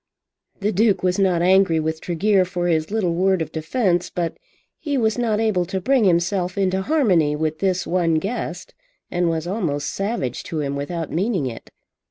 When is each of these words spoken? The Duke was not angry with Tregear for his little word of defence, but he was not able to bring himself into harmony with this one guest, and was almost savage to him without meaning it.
The 0.61 0.71
Duke 0.71 1.03
was 1.03 1.19
not 1.19 1.43
angry 1.43 1.79
with 1.79 2.01
Tregear 2.01 2.43
for 2.43 2.65
his 2.67 2.89
little 2.89 3.13
word 3.13 3.39
of 3.39 3.51
defence, 3.51 4.09
but 4.09 4.35
he 4.79 4.97
was 4.97 5.15
not 5.19 5.39
able 5.39 5.63
to 5.65 5.79
bring 5.79 6.05
himself 6.05 6.57
into 6.57 6.81
harmony 6.81 7.35
with 7.35 7.59
this 7.59 7.85
one 7.85 8.15
guest, 8.15 8.73
and 9.11 9.29
was 9.29 9.45
almost 9.45 9.89
savage 9.93 10.41
to 10.45 10.59
him 10.59 10.75
without 10.75 11.11
meaning 11.11 11.45
it. 11.45 11.69